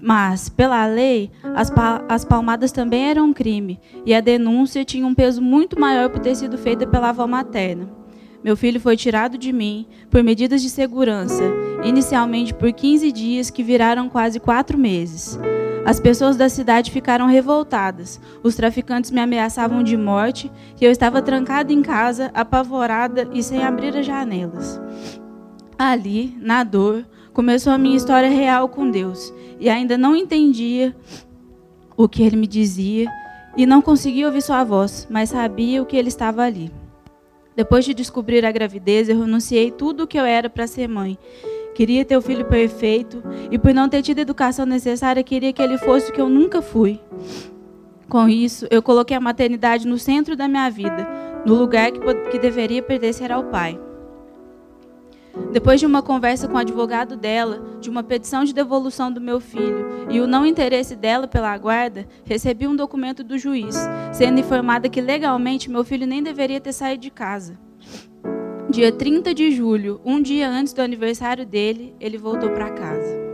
[0.01, 5.07] Mas, pela lei, as, pa as palmadas também eram um crime e a denúncia tinha
[5.07, 7.89] um peso muito maior por ter sido feita pela avó materna.
[8.43, 11.45] Meu filho foi tirado de mim por medidas de segurança,
[11.85, 15.39] inicialmente por 15 dias, que viraram quase quatro meses.
[15.87, 18.19] As pessoas da cidade ficaram revoltadas.
[18.43, 23.63] Os traficantes me ameaçavam de morte e eu estava trancada em casa, apavorada e sem
[23.63, 24.81] abrir as janelas.
[25.79, 29.33] Ali, na dor, começou a minha história real com Deus.
[29.61, 30.97] E ainda não entendia
[31.97, 33.11] o que ele me dizia
[33.55, 36.73] e não conseguia ouvir sua voz, mas sabia o que ele estava ali.
[37.55, 41.19] Depois de descobrir a gravidez, eu renunciei tudo o que eu era para ser mãe.
[41.75, 45.61] Queria ter o filho perfeito e, por não ter tido a educação necessária, queria que
[45.61, 47.01] ele fosse o que eu nunca fui.
[48.09, 51.07] Com isso, eu coloquei a maternidade no centro da minha vida,
[51.45, 53.79] no lugar que, que deveria pertencer ao pai.
[55.51, 59.41] Depois de uma conversa com o advogado dela, de uma petição de devolução do meu
[59.41, 63.77] filho e o não interesse dela pela guarda, recebi um documento do juiz,
[64.13, 67.59] sendo informada que legalmente meu filho nem deveria ter saído de casa.
[68.71, 73.25] Dia 30 de julho, um dia antes do aniversário dele, ele voltou para casa.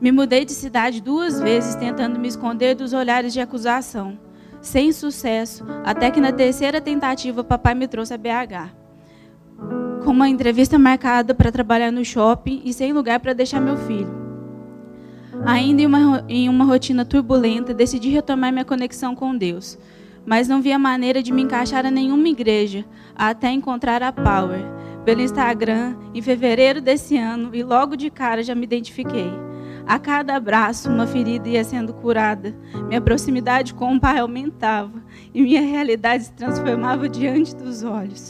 [0.00, 4.18] Me mudei de cidade duas vezes tentando me esconder dos olhares de acusação,
[4.60, 8.78] sem sucesso, até que na terceira tentativa papai me trouxe a BH
[10.08, 14.10] com uma entrevista marcada para trabalhar no shopping e sem lugar para deixar meu filho.
[15.44, 19.78] Ainda em uma, em uma rotina turbulenta, decidi retomar minha conexão com Deus,
[20.28, 22.84] mas não via maneira de me encaixar a nenhuma igreja,
[23.16, 24.60] até encontrar a Power
[25.02, 29.32] pelo Instagram em fevereiro desse ano e logo de cara já me identifiquei.
[29.86, 32.54] A cada abraço, uma ferida ia sendo curada.
[32.88, 38.28] Minha proximidade com o Pai aumentava e minha realidade se transformava diante dos olhos.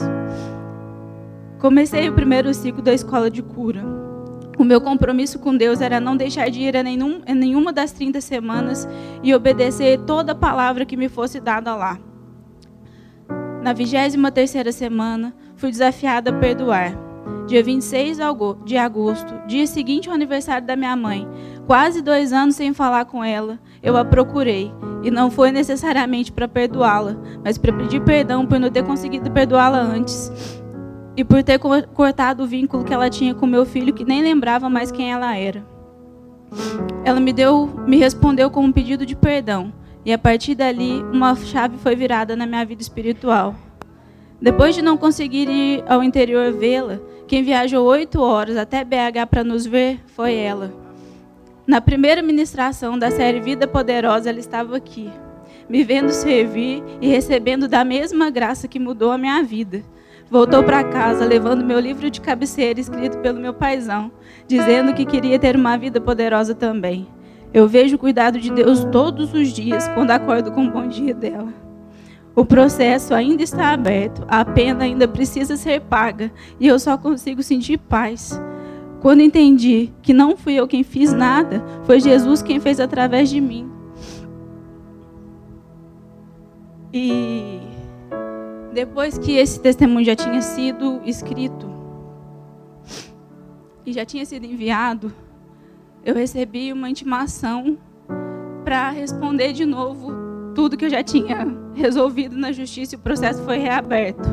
[1.59, 4.08] Comecei o primeiro ciclo da escola de cura.
[4.59, 7.93] O meu compromisso com Deus era não deixar de ir a, nenhum, a nenhuma das
[7.93, 8.85] 30 semanas
[9.23, 11.97] e obedecer toda a palavra que me fosse dada lá.
[13.63, 16.93] Na 23 semana, fui desafiada a perdoar.
[17.47, 18.17] Dia 26
[18.65, 21.25] de agosto, dia seguinte ao aniversário da minha mãe,
[21.65, 24.73] quase dois anos sem falar com ela, eu a procurei.
[25.01, 29.79] E não foi necessariamente para perdoá-la, mas para pedir perdão por não ter conseguido perdoá-la
[29.79, 30.58] antes
[31.19, 34.69] e por ter cortado o vínculo que ela tinha com meu filho, que nem lembrava
[34.69, 35.65] mais quem ela era.
[37.03, 39.73] Ela me deu, me respondeu com um pedido de perdão,
[40.05, 43.53] e a partir dali uma chave foi virada na minha vida espiritual.
[44.41, 49.43] Depois de não conseguir ir ao interior vê-la, quem viajou oito horas até BH para
[49.43, 50.71] nos ver foi ela.
[51.67, 55.09] Na primeira ministração da série Vida Poderosa, ela estava aqui,
[55.67, 59.83] me vendo servir e recebendo da mesma graça que mudou a minha vida
[60.29, 64.11] voltou para casa levando meu livro de cabeceira escrito pelo meu paizão,
[64.47, 67.07] dizendo que queria ter uma vida poderosa também.
[67.53, 71.13] Eu vejo o cuidado de Deus todos os dias quando acordo com o bom dia
[71.13, 71.51] dela.
[72.35, 77.41] O processo ainda está aberto, a pena ainda precisa ser paga e eu só consigo
[77.41, 78.39] sentir paz.
[79.01, 83.41] Quando entendi que não fui eu quem fiz nada, foi Jesus quem fez através de
[83.41, 83.69] mim.
[86.93, 87.68] E
[88.73, 91.69] depois que esse testemunho já tinha sido escrito
[93.85, 95.11] e já tinha sido enviado,
[96.05, 97.77] eu recebi uma intimação
[98.63, 100.11] para responder de novo
[100.53, 104.29] tudo que eu já tinha resolvido na justiça e o processo foi reaberto.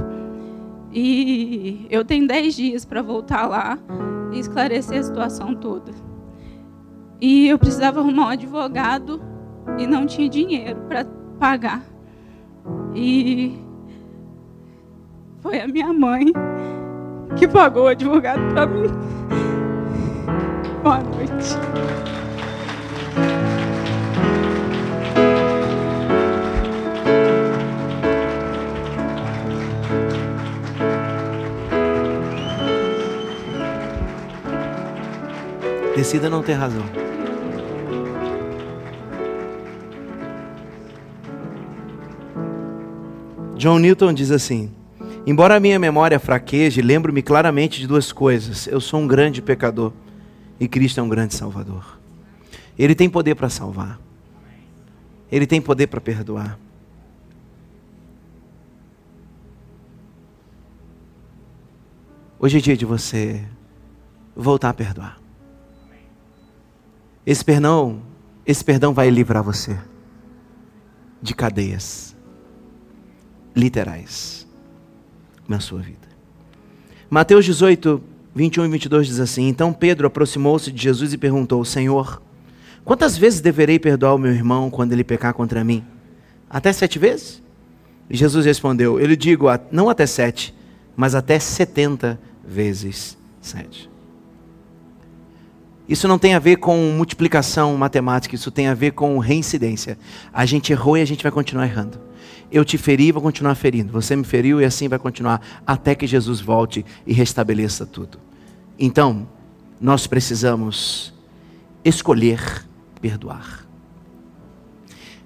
[0.92, 3.78] E eu tenho dez dias para voltar lá
[4.32, 5.92] e esclarecer a situação toda.
[7.20, 9.20] E eu precisava arrumar um advogado
[9.78, 11.04] e não tinha dinheiro para
[11.38, 11.82] pagar.
[12.94, 13.65] E
[15.46, 16.32] foi a minha mãe
[17.38, 18.88] que pagou o advogado para mim.
[20.82, 21.54] Boa noite.
[35.94, 36.82] Decida não ter razão.
[43.56, 44.72] John Newton diz assim:
[45.26, 48.68] Embora a minha memória fraqueje, lembro-me claramente de duas coisas.
[48.68, 49.92] Eu sou um grande pecador
[50.60, 51.98] e Cristo é um grande salvador.
[52.78, 53.98] Ele tem poder para salvar.
[55.30, 56.56] Ele tem poder para perdoar.
[62.38, 63.44] Hoje é dia de você
[64.36, 65.18] voltar a perdoar.
[67.26, 68.00] Esse perdão,
[68.46, 69.76] esse perdão vai livrar você
[71.20, 72.14] de cadeias
[73.56, 74.45] literais
[75.48, 76.06] na sua vida.
[77.08, 78.02] Mateus 18,
[78.34, 82.20] 21 e 22 diz assim: Então Pedro aproximou-se de Jesus e perguntou: Senhor,
[82.84, 85.84] quantas vezes deverei perdoar o meu irmão quando ele pecar contra mim?
[86.50, 87.42] Até sete vezes?
[88.10, 90.54] E Jesus respondeu: Eu lhe digo, não até sete,
[90.96, 93.88] mas até setenta vezes sete.
[95.88, 99.96] Isso não tem a ver com multiplicação matemática, isso tem a ver com reincidência.
[100.32, 102.00] A gente errou e a gente vai continuar errando
[102.50, 103.92] eu te feri e vou continuar ferindo.
[103.92, 108.18] Você me feriu e assim vai continuar até que Jesus volte e restabeleça tudo.
[108.78, 109.26] Então,
[109.80, 111.12] nós precisamos
[111.84, 112.64] escolher
[113.00, 113.66] perdoar.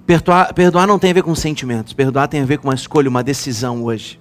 [0.06, 3.08] Perdoar, perdoar não tem a ver com sentimentos, perdoar tem a ver com uma escolha,
[3.08, 4.18] uma decisão hoje.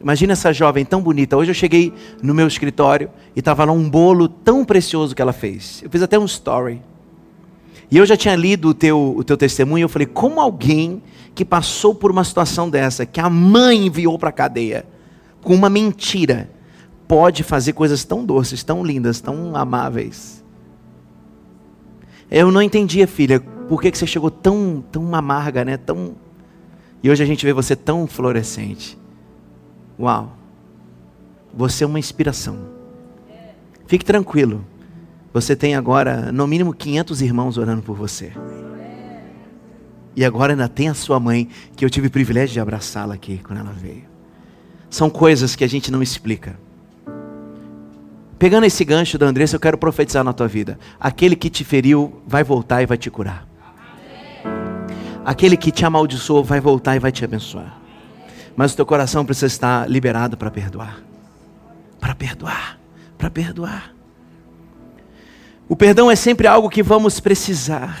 [0.00, 1.36] Imagina essa jovem tão bonita.
[1.36, 5.32] Hoje eu cheguei no meu escritório e estava lá um bolo tão precioso que ela
[5.32, 5.80] fez.
[5.82, 6.82] Eu fiz até um story.
[7.90, 11.02] E eu já tinha lido o teu, o teu testemunho e eu falei: como alguém
[11.34, 14.86] que passou por uma situação dessa, que a mãe enviou para a cadeia,
[15.42, 16.48] com uma mentira,
[17.08, 20.42] pode fazer coisas tão doces, tão lindas, tão amáveis?
[22.30, 25.76] Eu não entendia, filha, por que, que você chegou tão, tão amarga, né?
[25.76, 26.14] Tão...
[27.02, 28.98] E hoje a gente vê você tão florescente.
[29.98, 30.36] Uau!
[31.52, 32.58] Você é uma inspiração.
[33.86, 34.64] Fique tranquilo.
[35.32, 38.32] Você tem agora, no mínimo, 500 irmãos orando por você.
[40.16, 43.40] E agora ainda tem a sua mãe, que eu tive o privilégio de abraçá-la aqui
[43.42, 44.04] quando ela veio.
[44.88, 46.58] São coisas que a gente não explica.
[48.38, 50.78] Pegando esse gancho da Andressa, eu quero profetizar na tua vida.
[51.00, 53.46] Aquele que te feriu vai voltar e vai te curar.
[55.24, 57.84] Aquele que te amaldiçoou vai voltar e vai te abençoar
[58.56, 61.02] mas o teu coração precisa estar liberado para perdoar.
[62.00, 62.78] Para perdoar,
[63.18, 63.94] para perdoar.
[65.68, 67.98] O perdão é sempre algo que vamos precisar.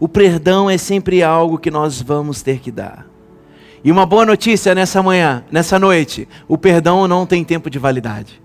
[0.00, 3.06] O perdão é sempre algo que nós vamos ter que dar.
[3.82, 8.40] E uma boa notícia nessa manhã, nessa noite: o perdão não tem tempo de validade.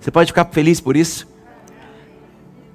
[0.00, 1.28] Você pode ficar feliz por isso?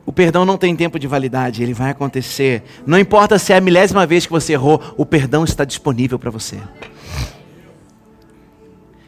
[0.05, 2.63] O perdão não tem tempo de validade, ele vai acontecer.
[2.85, 6.29] Não importa se é a milésima vez que você errou, o perdão está disponível para
[6.29, 6.59] você.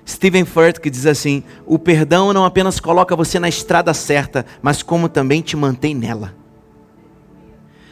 [0.07, 4.81] Stephen Furt que diz assim: o perdão não apenas coloca você na estrada certa, mas
[4.81, 6.33] como também te mantém nela.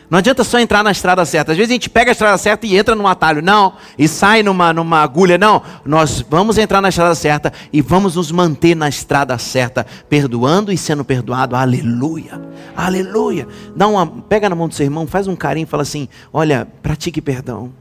[0.09, 1.51] Não adianta só entrar na estrada certa.
[1.51, 3.41] Às vezes a gente pega a estrada certa e entra num atalho.
[3.41, 3.73] Não.
[3.97, 5.37] E sai numa, numa agulha.
[5.37, 5.61] Não.
[5.83, 10.77] Nós vamos entrar na estrada certa e vamos nos manter na estrada certa, perdoando e
[10.77, 11.55] sendo perdoado.
[11.55, 12.39] Aleluia.
[12.75, 13.47] Aleluia.
[13.75, 17.21] Dá uma, pega na mão do seu irmão, faz um carinho fala assim: olha, pratique
[17.21, 17.71] perdão.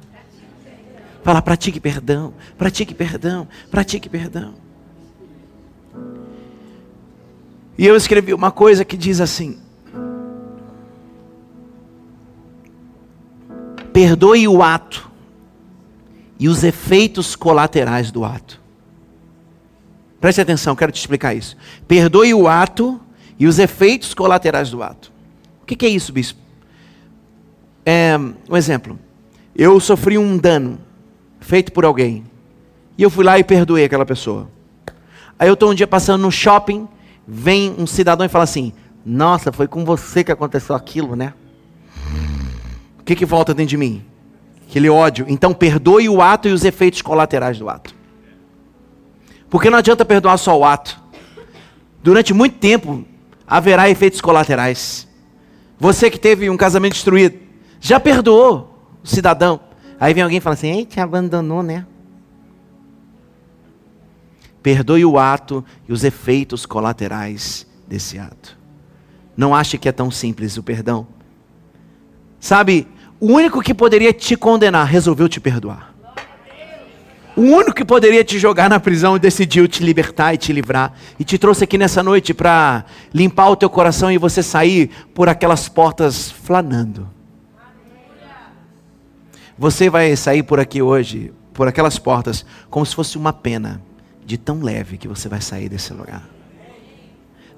[1.22, 4.52] Fala, pratique perdão, pratique perdão, pratique perdão.
[7.78, 9.58] E eu escrevi uma coisa que diz assim:
[13.94, 15.09] Perdoe o ato
[16.37, 18.61] e os efeitos colaterais do ato.
[20.20, 21.57] Preste atenção, quero te explicar isso.
[21.87, 23.00] Perdoe o ato
[23.38, 25.12] e os efeitos colaterais do ato.
[25.62, 26.40] O que, é isso, bispo?
[27.87, 28.18] É,
[28.50, 28.98] um exemplo.
[29.54, 30.80] Eu sofri um dano
[31.38, 32.24] feito por alguém.
[32.98, 34.50] E eu fui lá e perdoei aquela pessoa.
[35.38, 36.88] Aí eu estou um dia passando no shopping,
[37.28, 38.72] vem um cidadão e fala assim:
[39.07, 41.33] Nossa, foi com você que aconteceu aquilo, né?
[43.04, 44.02] O que, que volta dentro de mim?
[44.66, 45.26] Aquele ódio.
[45.28, 47.94] Então perdoe o ato e os efeitos colaterais do ato.
[49.50, 50.98] Porque não adianta perdoar só o ato.
[52.02, 53.04] Durante muito tempo
[53.46, 55.06] haverá efeitos colaterais.
[55.78, 57.38] Você que teve um casamento destruído,
[57.78, 59.60] já perdoou o cidadão.
[60.00, 61.84] Aí vem alguém e fala assim: Ei, te abandonou, né?
[64.62, 68.56] Perdoe o ato e os efeitos colaterais desse ato.
[69.36, 71.06] Não ache que é tão simples o perdão.
[72.40, 72.86] Sabe,
[73.24, 75.94] o único que poderia te condenar resolveu te perdoar.
[77.34, 80.92] O único que poderia te jogar na prisão decidiu te libertar e te livrar.
[81.18, 82.84] E te trouxe aqui nessa noite para
[83.14, 87.08] limpar o teu coração e você sair por aquelas portas flanando.
[89.56, 93.80] Você vai sair por aqui hoje, por aquelas portas, como se fosse uma pena,
[94.26, 96.28] de tão leve que você vai sair desse lugar.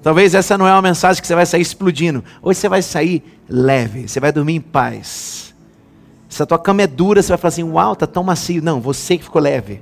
[0.01, 2.23] Talvez essa não é uma mensagem que você vai sair explodindo.
[2.41, 5.46] Hoje você vai sair leve, você vai dormir em paz.
[6.29, 8.61] Se a tua cama é dura, você vai falar assim: Uau, está tão macio.
[8.61, 9.81] Não, você que ficou leve.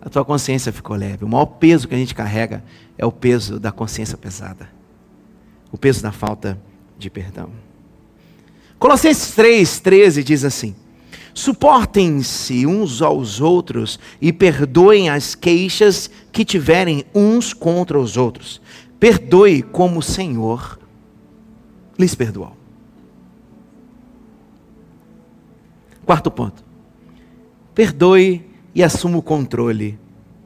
[0.00, 1.24] A tua consciência ficou leve.
[1.24, 2.62] O maior peso que a gente carrega
[2.98, 4.68] é o peso da consciência pesada.
[5.72, 6.60] O peso da falta
[6.98, 7.50] de perdão.
[8.78, 10.74] Colossenses 3, 13 diz assim:
[11.32, 18.60] Suportem-se uns aos outros e perdoem as queixas que tiverem uns contra os outros.
[19.00, 20.78] Perdoe como o Senhor
[21.98, 22.63] lhes perdoou.
[26.04, 26.64] Quarto ponto.
[27.74, 28.44] Perdoe
[28.74, 29.98] e assuma o controle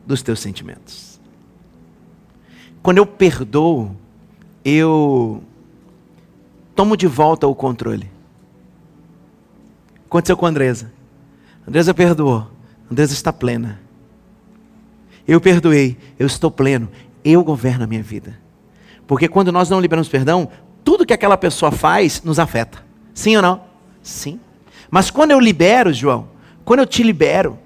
[0.06, 1.20] dos teus sentimentos.
[2.82, 3.94] Quando eu perdoo,
[4.64, 5.42] eu
[6.74, 8.10] tomo de volta o controle.
[10.06, 10.92] Aconteceu com a Andresa.
[11.66, 12.38] A Andresa perdoou.
[12.88, 13.80] A Andresa está plena.
[15.26, 15.98] Eu perdoei.
[16.18, 16.88] Eu estou pleno.
[17.22, 18.38] Eu governo a minha vida.
[19.06, 20.48] Porque quando nós não liberamos perdão,
[20.82, 22.82] tudo que aquela pessoa faz nos afeta.
[23.12, 23.60] Sim ou não?
[24.02, 24.40] Sim.
[24.90, 26.28] Mas quando eu libero, João,
[26.64, 27.58] quando eu te libero,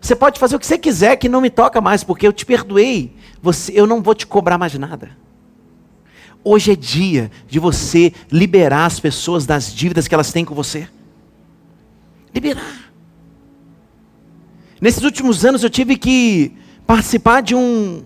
[0.00, 2.46] Você pode fazer o que você quiser que não me toca mais, porque eu te
[2.46, 3.12] perdoei.
[3.42, 5.10] Você, eu não vou te cobrar mais nada.
[6.44, 10.88] Hoje é dia de você liberar as pessoas das dívidas que elas têm com você.
[12.32, 12.92] Liberar.
[14.80, 16.52] Nesses últimos anos eu tive que
[16.86, 18.04] participar de um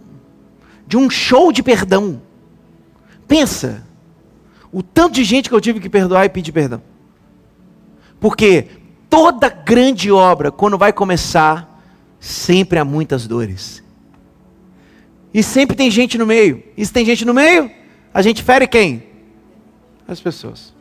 [0.86, 2.20] de um show de perdão.
[3.28, 3.86] Pensa,
[4.72, 6.82] o tanto de gente que eu tive que perdoar e pedir perdão.
[8.22, 8.68] Porque
[9.10, 11.84] toda grande obra, quando vai começar,
[12.20, 13.82] sempre há muitas dores.
[15.34, 16.62] E sempre tem gente no meio.
[16.76, 17.68] E se tem gente no meio,
[18.14, 19.02] a gente fere quem?
[20.06, 20.72] As pessoas.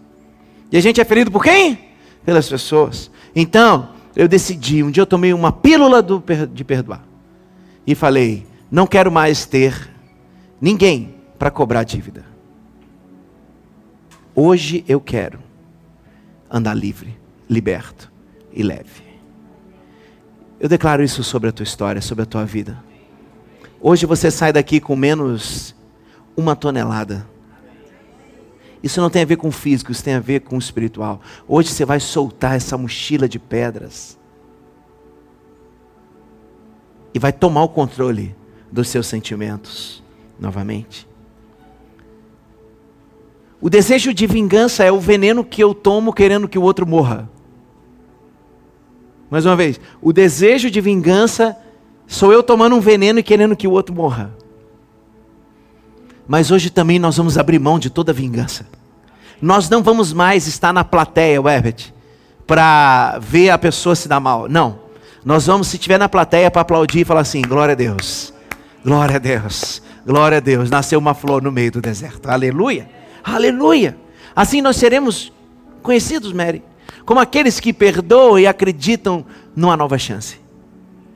[0.71, 1.89] E a gente é ferido por quem?
[2.23, 3.09] Pelas pessoas.
[3.35, 6.23] Então, eu decidi, um dia eu tomei uma pílula do,
[6.53, 7.03] de perdoar.
[7.87, 9.89] E falei: não quero mais ter
[10.61, 12.23] ninguém para cobrar dívida.
[14.35, 15.39] Hoje eu quero
[16.51, 17.20] andar livre,
[17.51, 18.09] liberto
[18.53, 19.03] e leve.
[20.57, 22.81] Eu declaro isso sobre a tua história, sobre a tua vida.
[23.81, 25.75] Hoje você sai daqui com menos
[26.37, 27.27] uma tonelada.
[28.81, 31.19] Isso não tem a ver com físico, isso tem a ver com espiritual.
[31.45, 34.17] Hoje você vai soltar essa mochila de pedras
[37.13, 38.33] e vai tomar o controle
[38.71, 40.01] dos seus sentimentos
[40.39, 41.05] novamente.
[43.59, 47.29] O desejo de vingança é o veneno que eu tomo querendo que o outro morra.
[49.31, 51.55] Mais uma vez, o desejo de vingança
[52.05, 54.29] sou eu tomando um veneno e querendo que o outro morra.
[56.27, 58.67] Mas hoje também nós vamos abrir mão de toda vingança.
[59.41, 61.93] Nós não vamos mais estar na plateia, Herbert,
[62.45, 64.49] para ver a pessoa se dar mal.
[64.49, 64.79] Não.
[65.23, 68.33] Nós vamos, se estiver na plateia, para aplaudir e falar assim: glória a Deus,
[68.83, 70.69] glória a Deus, glória a Deus.
[70.69, 72.29] Nasceu uma flor no meio do deserto.
[72.29, 72.89] Aleluia,
[73.23, 73.97] aleluia.
[74.35, 75.31] Assim nós seremos
[75.81, 76.61] conhecidos, Mary,
[77.11, 80.39] como aqueles que perdoam e acreditam numa nova chance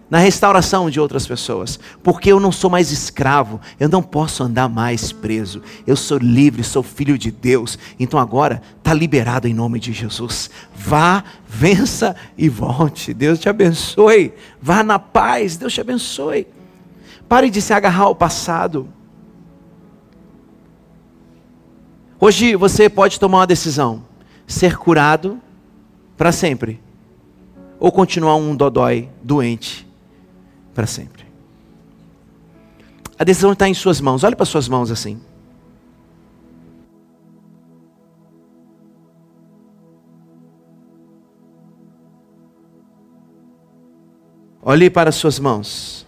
[0.09, 4.67] na restauração de outras pessoas, porque eu não sou mais escravo, eu não posso andar
[4.67, 9.79] mais preso, eu sou livre, sou filho de Deus, então agora está liberado em nome
[9.79, 10.49] de Jesus.
[10.75, 13.13] Vá, vença e volte.
[13.13, 14.33] Deus te abençoe.
[14.61, 16.45] Vá na paz, Deus te abençoe.
[17.29, 18.89] Pare de se agarrar ao passado.
[22.19, 24.03] Hoje você pode tomar uma decisão:
[24.45, 25.39] ser curado
[26.17, 26.79] para sempre,
[27.79, 29.87] ou continuar um dodói doente
[30.73, 31.25] para sempre.
[33.17, 34.23] A decisão está em suas mãos.
[34.23, 35.19] Olhe para suas mãos assim.
[44.61, 46.05] Olhe para suas mãos.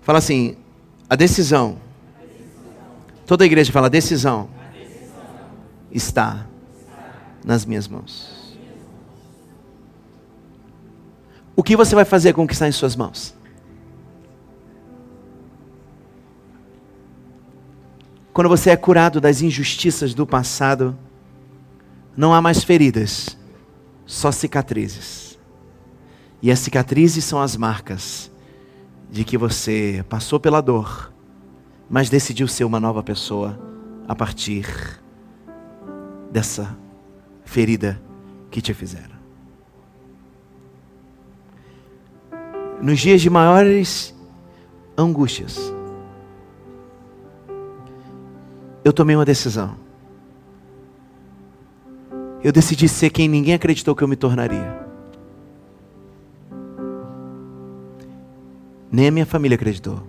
[0.00, 0.56] Fala assim:
[1.08, 1.76] a decisão.
[3.26, 4.48] Toda a igreja fala: decisão,
[5.90, 6.46] está
[7.44, 8.56] nas minhas mãos.
[11.56, 13.34] O que você vai fazer com o que está em suas mãos?
[18.32, 20.96] Quando você é curado das injustiças do passado,
[22.16, 23.36] não há mais feridas,
[24.06, 25.38] só cicatrizes.
[26.40, 28.30] E as cicatrizes são as marcas
[29.10, 31.12] de que você passou pela dor,
[31.88, 33.60] mas decidiu ser uma nova pessoa
[34.06, 35.00] a partir
[36.30, 36.76] dessa
[37.44, 38.00] ferida
[38.50, 39.20] que te fizeram.
[42.82, 44.14] nos dias de maiores
[44.96, 45.72] angústias,
[48.82, 49.76] eu tomei uma decisão.
[52.42, 54.88] Eu decidi ser quem ninguém acreditou que eu me tornaria.
[58.90, 60.02] Nem a minha família acreditou.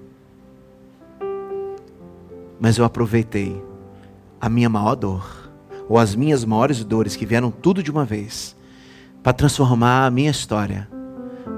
[2.58, 3.62] Mas eu aproveitei
[4.40, 5.41] a minha maior dor,
[5.92, 8.56] ou as minhas maiores dores que vieram tudo de uma vez,
[9.22, 10.88] para transformar a minha história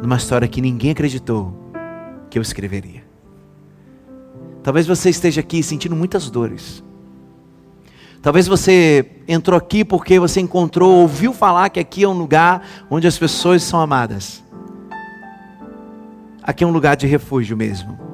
[0.01, 1.53] numa história que ninguém acreditou
[2.31, 3.03] que eu escreveria.
[4.63, 6.83] Talvez você esteja aqui sentindo muitas dores.
[8.23, 13.05] Talvez você entrou aqui porque você encontrou, ouviu falar que aqui é um lugar onde
[13.05, 14.43] as pessoas são amadas.
[16.41, 18.12] Aqui é um lugar de refúgio mesmo.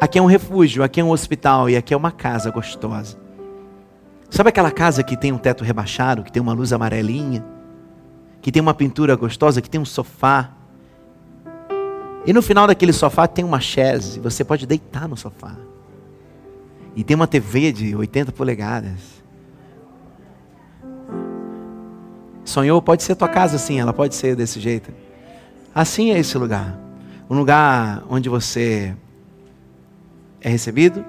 [0.00, 3.18] Aqui é um refúgio, aqui é um hospital e aqui é uma casa gostosa.
[4.30, 7.44] Sabe aquela casa que tem um teto rebaixado, que tem uma luz amarelinha?
[8.40, 10.50] que tem uma pintura gostosa, que tem um sofá.
[12.26, 15.56] E no final daquele sofá tem uma chaise, você pode deitar no sofá.
[16.96, 19.20] E tem uma TV de 80 polegadas.
[22.44, 22.82] Sonhou?
[22.82, 24.92] Pode ser tua casa assim, ela pode ser desse jeito.
[25.74, 26.78] Assim é esse lugar.
[27.28, 28.96] Um lugar onde você
[30.40, 31.04] é recebido,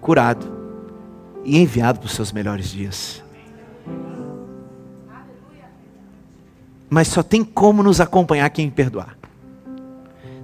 [0.00, 0.46] curado
[1.44, 3.22] e enviado para os seus melhores dias.
[6.88, 9.16] Mas só tem como nos acompanhar quem perdoar.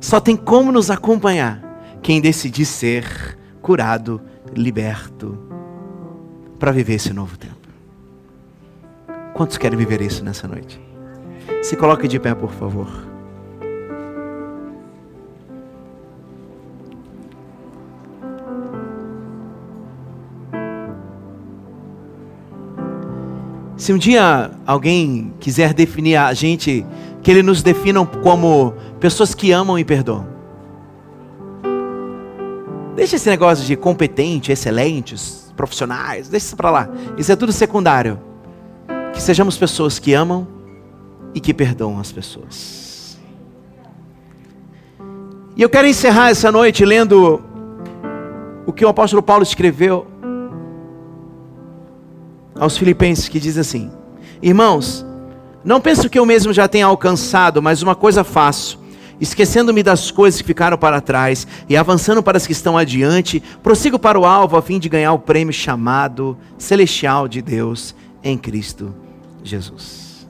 [0.00, 1.62] Só tem como nos acompanhar
[2.02, 4.20] quem decidir ser curado,
[4.54, 5.38] liberto,
[6.58, 7.56] para viver esse novo tempo.
[9.34, 10.80] Quantos querem viver isso nessa noite?
[11.62, 13.09] Se coloque de pé, por favor.
[23.80, 26.84] Se um dia alguém quiser definir a gente,
[27.22, 30.26] que ele nos definam como pessoas que amam e perdoam.
[32.94, 36.90] Deixa esse negócio de competente, excelentes, profissionais, deixa isso para lá.
[37.16, 38.20] Isso é tudo secundário.
[39.14, 40.46] Que sejamos pessoas que amam
[41.34, 43.18] e que perdoam as pessoas.
[45.56, 47.42] E eu quero encerrar essa noite lendo
[48.66, 50.06] o que o apóstolo Paulo escreveu
[52.61, 53.90] aos Filipenses, que diz assim:
[54.42, 55.04] Irmãos,
[55.64, 58.78] não penso que eu mesmo já tenha alcançado, mas uma coisa faço,
[59.18, 63.98] esquecendo-me das coisas que ficaram para trás e avançando para as que estão adiante, prossigo
[63.98, 68.94] para o alvo a fim de ganhar o prêmio chamado celestial de Deus em Cristo
[69.42, 70.28] Jesus.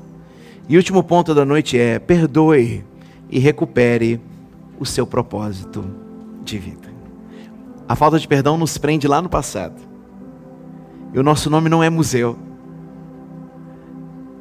[0.69, 2.85] E último ponto da noite é: perdoe
[3.29, 4.21] e recupere
[4.79, 5.85] o seu propósito
[6.45, 6.89] de vida.
[7.89, 9.90] A falta de perdão nos prende lá no passado.
[11.13, 12.39] E o nosso nome não é museu.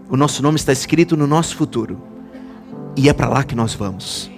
[0.10, 2.02] O nosso nome está escrito no nosso futuro.
[2.96, 4.30] E é para lá que nós vamos.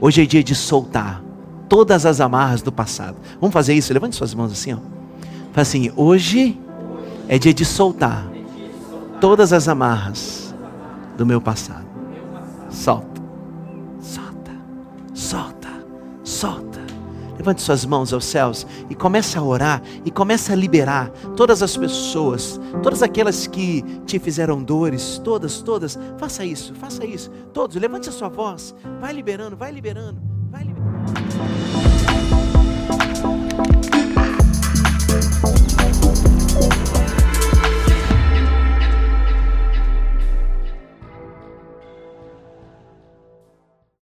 [0.00, 1.22] Hoje é dia de soltar
[1.68, 3.16] todas as amarras do passado.
[3.40, 3.92] Vamos fazer isso?
[3.92, 4.78] Levante suas mãos assim, ó.
[5.52, 6.60] Faz assim, hoje
[7.28, 8.30] é dia de soltar
[9.20, 10.54] todas as amarras
[11.16, 11.86] do meu passado.
[12.70, 13.22] Solta.
[14.00, 14.52] Solta.
[15.14, 15.68] Solta.
[16.22, 16.73] Solta.
[17.44, 21.76] Levante suas mãos aos céus e comece a orar e comece a liberar todas as
[21.76, 25.98] pessoas, todas aquelas que te fizeram dores, todas, todas.
[26.16, 27.30] Faça isso, faça isso.
[27.52, 30.22] Todos, levante a sua voz, vai liberando, vai liberando.